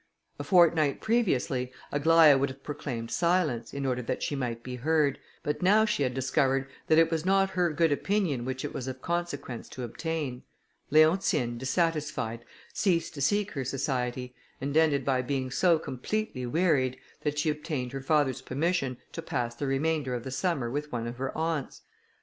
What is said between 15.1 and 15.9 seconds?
being so